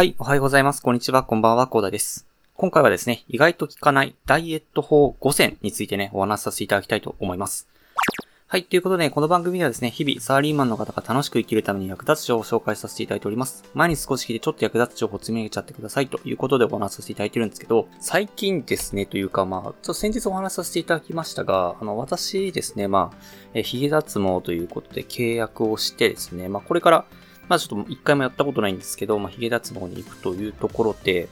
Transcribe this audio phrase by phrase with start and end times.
[0.00, 0.80] はい、おはようございます。
[0.80, 2.26] こんにちは、こんばんは、コーダです。
[2.54, 7.68] 今回はですね、意外と効かないダイエット法5選についてね、お話しさせていただきたいと思います。
[8.46, 13.62] はい、ということで、この番組ではですね、日々、サラリーマンの方が楽しく生きるために役立つ情報を紹介させていただいております。
[13.74, 23.16] 前に少し聞いてちょっと役立つ情報を積み上げちゃってくださいということでお話しさせていただいてるんですけど、最近ですね、というかまあ、ちょっと先日お話しさせていただきましたが、あの、私ですね、まあ、
[23.52, 27.04] え、髭脱毛ということで契約をしてですね、まあ、これから、
[27.50, 31.28] まあちょっと一回もやったことないんですけど、まあ髭脱毛に行くというところで、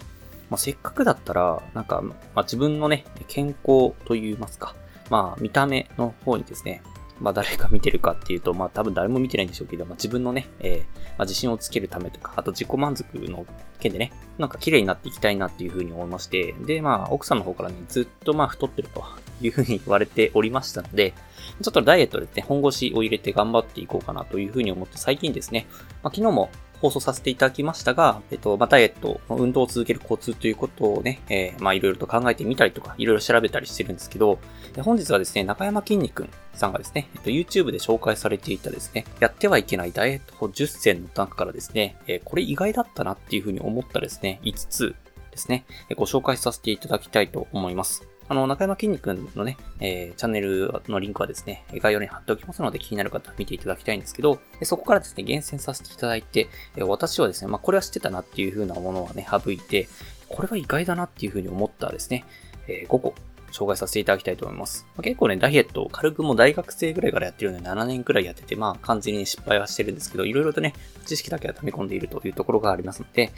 [0.51, 4.75] まあせっかくだったら、なんか、まあ自分のね、健康と言いますか、
[5.11, 6.83] まあ見た目の方にですね、
[7.21, 13.47] まあ誰が見てるかっていうと、まあ多分誰も見てないんでしょうけど、まあ自分のね、えー、まあ自信をつけるためとか、あと自己満足の
[13.79, 19.05] 件でね、なんか綺麗になっていきたいなっていうふうに思いまして、で、まあ奥さんの方からね、ずっとまあ太ってると。
[19.41, 21.15] いうふうに言われておりましたので、
[21.63, 25.67] ちょっとダイエットですね、本腰を入れて頑張っていこうかなというふうに思って最近ですね、
[26.03, 34.39] まあ、昨日も放送させていただきましたが、えっと、まあ、ダイエット、運動を続けるコツということをね、えー、まあ、いろいろと考えてみたりとか、いろいろ調べたりしてるんですけど、
[34.83, 44.95] 本日はですね、中山きんに君さんがですね、えっと、YouTube で紹介されていたですね、やってはいけないダイエット法10選の中からですね、えー、これ意外だったなっていうふうに思ったですね、5つ
[45.33, 45.65] ですね、
[45.97, 48.08] ご紹介させていただきたいと思います。
[48.29, 56.49] あの、中山きんに君のね、えー、チャンネルのリンクはですね、概要欄に貼っておきますので気になる方見ていただきたいんですけど、そこからですね、厳選させていただいて、
[56.79, 59.89] 私はですね、まあ、これは知ってたなっていう風なものはね、省いて、
[60.29, 62.25] これは意外だなっていう風に思ったですね、
[62.67, 63.15] え5個
[63.53, 64.87] 紹介させていただきたいと思います。
[64.97, 70.75] まあ、結構ね、ダイエットを軽くも大学生ぐらいからやってるので7年くらいやってて、まあ完全に失敗はしてるんですけど、いろいろとね、
[71.07, 73.33] 知識だけは溜め込んでいるというところがありますので、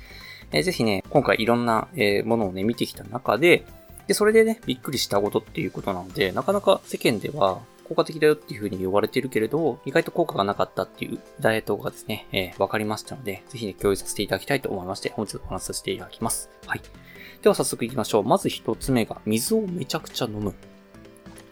[0.52, 3.64] えー、ぜひね、今回いろんな、えー、ものをね、見てきた中で、
[4.10, 16.50] で、それでね、びっくりしたことっていうことなので、なかなか世間では効果的だよっていう風に言われてるけれど、意外と効果がなかったっていうダイエットがですね、えー、分かりましたので、ぜひね、共有させていただきたいと思いまして、本日お話しさせていただきます。
[16.66, 16.80] はい。
[17.40, 18.24] では早速行きましょう。
[18.24, 20.54] まず一つ目が、水をめちゃくちゃ飲む。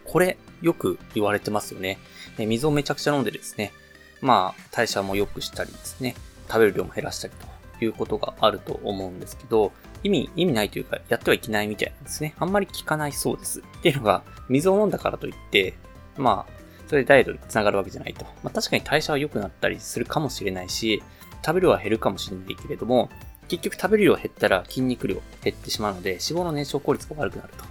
[0.04, 2.00] これ、よく言われてますよね。
[2.40, 3.72] え水をめちゃくちゃ飲んでですね、
[4.20, 6.16] まあ、代謝も良くしたりですね、
[6.48, 9.72] 食べる量も減らしたりということがあると思うんですけど、
[10.02, 12.34] 意味、意味ないというか、やってはいけないみたいなんですね。
[12.38, 13.60] あんまり効かないそうです。
[13.60, 15.74] っていうのが、水を飲んだからといって、
[16.16, 16.52] まあ、
[16.88, 18.24] それでダイエットにつながるわけじゃないと。
[18.42, 21.02] まあ確かに代謝は良くなったりするかもしれないし、
[21.44, 23.10] 食べる量は減るかもしれないけれども、
[23.48, 27.64] 結局食べる量減ったら筋肉量減ってしまうので、脂肪の燃焼効率が悪くなると。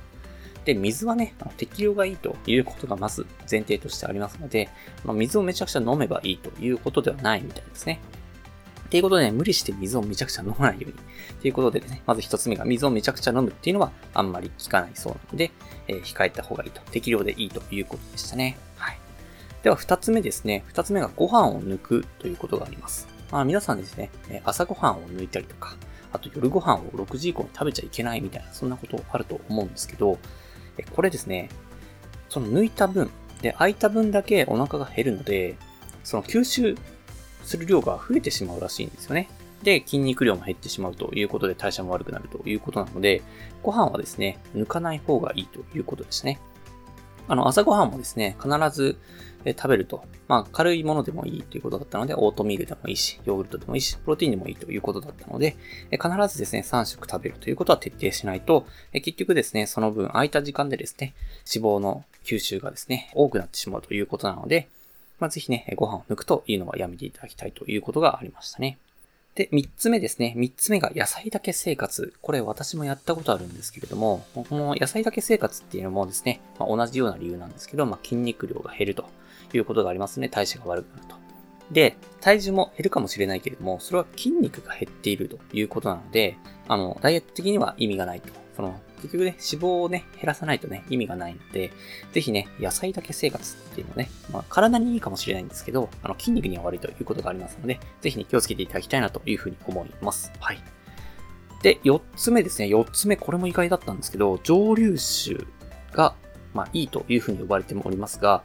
[0.66, 4.70] で、水はね、適量がいいということがまず前提としてありますので、
[5.06, 8.00] まあ、水をめちゃくちゃ飲めばいいということではないみたいですね。
[8.88, 10.94] っていうことで、ね、無理して水をめちゃくちゃ飲まないように。
[11.42, 15.52] ということでね、まず一つ目が水をめちゃくちゃ飲むっていうのはあんまり効かないそうなので、
[15.90, 16.82] えー、控えた方がいいと。
[16.92, 18.58] 適量でいいということでしたね。
[18.78, 19.00] はい。
[19.62, 20.64] では二つ目ですね。
[20.68, 23.08] 二つ目がご飯を抜くということがあります。
[23.30, 24.10] まあ皆さんですね、
[24.46, 25.76] 朝ご飯を抜いたりとか、
[26.14, 30.18] あと夜ご飯を6時以降に食べちゃいけないみたいな、そんなことあると思うんですけど、
[30.96, 31.50] これですね、
[32.30, 33.12] その抜いた分、
[33.42, 35.58] で、空いた分だけお腹が減るので、
[36.04, 36.78] その吸収
[37.48, 39.30] する量が増えてしまうらしいんですよね。
[39.64, 43.24] で、筋肉量も減ってしまうということで代謝も悪くなるということなので、
[43.64, 46.40] ご飯はですね、抜かない方がいいということですね。
[47.28, 48.98] あの、朝ごはんもですね、必ず
[49.46, 55.56] 食べると、まあ、軽いものでもいいということだったので、オートミールでもいいし、ヨーグルトでもいいし、プロテインでもいいということだったので、
[55.92, 61.14] 必ずですね、3食食べるということは徹底しないと、結局ですね、その分空いた時間でですね、
[61.52, 64.68] 脂肪の吸収がですね、多くなってしまうということなので、
[65.20, 68.78] まあ、ぜひね、ご飯を抜くというのはやめていただきたいということがありましたね。
[69.36, 70.34] で、三つ目ですね。
[70.36, 72.14] 三つ目が野菜だけ生活。
[72.22, 79.06] これ私もやったことあるんですけれども、この野菜だけ生活っていうのもですね、まあ、同じような理由なんですけど、まあ、筋肉量が減ると
[79.54, 80.28] いうことがありますね。
[80.28, 81.16] 代謝が悪くなると。
[81.72, 88.30] で、体重も減るかもしれないけれども、それは筋肉が減っているということなので、あの、ダイエット的には意味がないと。
[88.56, 91.72] その、結局ね、脂肪をね、減らさないとね、意味がないので、
[92.12, 100.32] ぜひね、野菜だけ生活っていうのね、まあ、体にいいかもしれないんですけど、あの、筋肉には悪いということがありますので、ぜひね、気をつけていただきたいなというふうに思います。
[100.40, 100.60] はい。
[101.64, 102.68] で、4つ目ですね。
[102.68, 105.46] 4つ目、これも意外だったんですけど、蒸留酒
[105.94, 106.16] が、
[106.54, 108.44] まあ、いいというふうに呼ばれておりますが、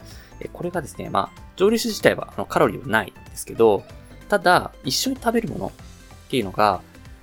[0.53, 3.85] これがですね、まあ、蒸留酒自体はあのカロリーはないんですけど、
[4.29, 6.81] ただ、一緒に食べるものっていうのが、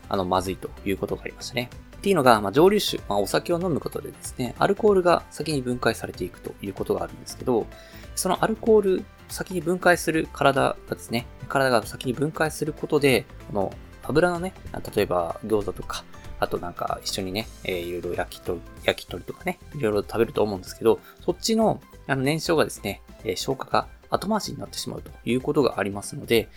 [0.08, 1.70] あの、まずいということがありましたね。
[2.00, 7.68] っていうのが、まあ、蒸留酒、まあ、お酒を飲むことでですね、アルコールが先に分解されていくということがあるんですけど、
[8.16, 13.74] そのアルコール、先に分解する体がですね、体が先に分解することで、この
[14.04, 14.54] 油のね、
[14.96, 16.06] 例えば餃子とか、
[16.40, 26.48] あとなんか一緒にね、えー、いろいろ焼き鳥、焼き鳥とかね、いろいろ食べると思うんですけど、そっちのあの燃焼がですね、えー、消化が後回しになってしまうということがありますので、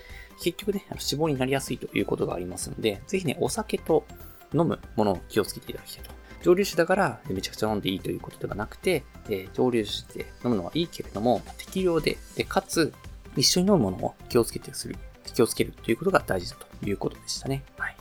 [0.40, 4.06] 結局ね、脂肪になりやすいということがありますので、ぜひね、お酒と
[4.54, 6.22] 飲むものを気をつけていただきたいと。
[6.42, 12.92] 蒸留酒だからめちゃくちゃ飲んでいいということではなくて、えー、蒸留酒で飲むのはいいけれども、適量で、で、かつ、
[13.36, 14.96] 一緒に飲むものを気をつけてする、
[15.34, 17.62] 気をつけるということが大事だということでしたね。
[17.78, 17.96] はい。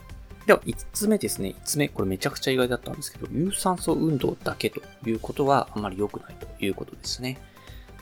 [0.46, 1.50] では、5つ目ですね。
[1.50, 1.88] 5つ目。
[1.88, 7.40] これめちゃくちゃ意外だったんですけど、有酸素運動だけということはあまり良くないということでしたね。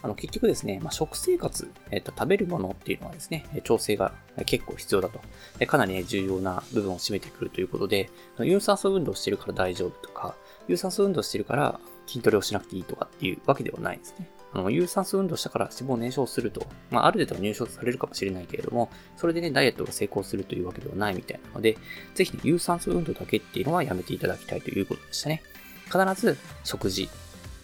[0.02, 4.12] あの、結局ですね、まあ、食生活、えっ、と、食べるものっていうのはですね、調整が
[4.47, 5.20] 結構必要だと。
[5.67, 10.37] かなりね、重要な部分を占めてくるということで、有酸素運動してるから大丈夫とか、
[10.69, 14.29] 有酸素運動してるから筋トレをしなくていいとかっていうわけではないですね。
[14.52, 21.79] あの、有酸素運動したから脂肪燃焼すると、まあ、ある程度入賞されるかもしれないけれども、それでね、ダイエットが成功するというわけではないみたいなので、
[22.14, 25.43] ぜひね、有酸素運動だけっていうのはやめていただきたいということでしたね。
[25.87, 27.08] 必ず食事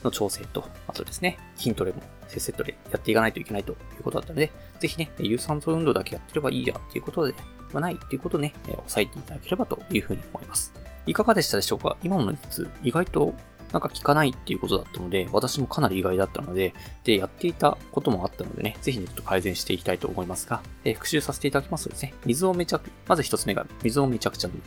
[0.06, 4.50] の調整と、あとですね、筋トレもセットでやっていかないといけないということだったので、
[4.80, 7.34] ぜひね、有酸素運動だけやってればいいやっていうことで
[7.72, 10.72] はないっていうことをね、押さえていただければというふうに思います。
[11.06, 11.96] いかがでしたでしょうか？
[12.02, 13.34] 今の3つ、意外と
[13.72, 16.74] なんか効かないっていうことだったので、私もかなり意外だったので、
[17.04, 24.62] で、やっていたこともあったのでね、ぜひね、ちょっと改善していきたいと思いますが、えー、復習させていただきますとですね、水をめちゃく、まず1つ目が水をめちゃくちゃ飲む。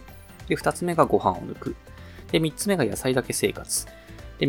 [0.47, 1.75] で、2つ目がご飯を抜く。
[2.31, 3.87] で、3つ目が野菜だけ生活。
[4.37, 4.47] で、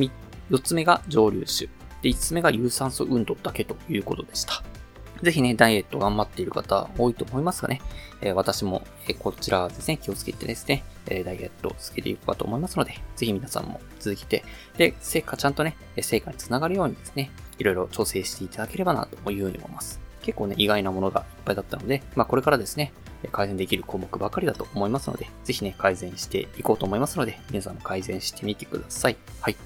[0.50, 1.69] 4つ目が蒸留酒。
[2.02, 4.62] で、5つ目が有酸素運動だけということでした。
[5.23, 7.81] ぜひね、ダイエット頑張っている方多いと思いますがね、
[8.23, 14.44] えー、私も、えー、こちらはですね、気をつけてですね、えー、ダイエットを続けていこうかと思いますので、ぜひ皆さんも続けて、
[14.79, 20.00] で、成果ちゃんとね、成果につながるようにですね、いろいろ調整していただければなというふうに思います。
[20.23, 22.93] 結構ね、意外なものがいっぱいだったので、まあこれからですね、
[23.32, 29.17] 改善できる項目ばかりだと思いますので、ぜひね、改善していこうと思いますので、皆さんも改善してみてください。
[29.41, 29.56] はい。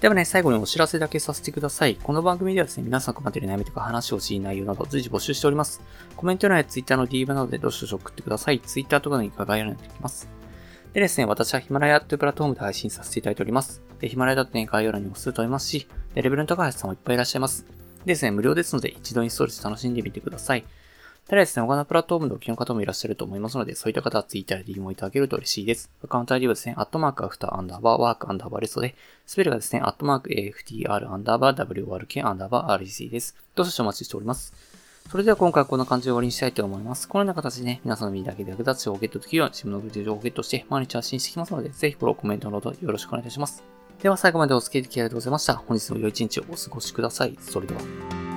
[0.00, 1.96] ではね、最後にお知らせだけさせてください。
[1.96, 5.82] この番組ではですね、皆さん困っている悩みとか話をしい内容など随時募集しております。
[6.14, 8.60] コメント欄や Twitter の DM などでどしどし送ってください。
[8.60, 10.28] Twitter とかのリンクが概要欄にてきます。
[10.92, 13.82] でですね、私はヒマラヤというプラットフォームで配信させていただいております。
[13.98, 17.66] で、ヒマラヤだとね、概要欄にもすると思いますし、レベルの高い人もいっぱいいらっしゃいます。
[18.04, 20.64] でですね、無料ですので一度インストールして楽しんでみてください。
[21.28, 25.90] ただですね、他のプラットフォームでお聞きの方もいらっしゃると思いますので、そういった方は Twitter で DM をいただけると嬉しいです。
[26.02, 28.94] アカウント ID はですね、アットマークアフターアンダーバーワークアンダーバーレストで、
[29.26, 33.36] スペルがですね、アットマーク AFTR アンダーバー WRK アンダーバー REC です。
[33.54, 34.54] どうぞお待ちしております。
[35.10, 37.06] それでは今回はこんな感じで終わりにしたいと思います。
[37.06, 43.62] このような形でね、皆さんの身だけで役立つ情報をゲットできるように自分のグループ情報をゲットして毎日発信していきますので、ぜひフォロー、コメントのほどよろしくお願いいたします。
[44.02, 45.56] では最後までお付き合いありがとうございました。
[45.56, 47.36] 本日も良い一日をお過ごしください。
[47.40, 48.27] それでは。